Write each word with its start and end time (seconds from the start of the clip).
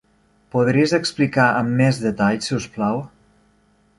Podries 0.53 0.93
explicar 0.97 1.45
amb 1.59 1.77
més 1.83 2.01
detall 2.05 2.41
si 2.47 2.57
us 2.61 2.69
plau? 2.79 3.01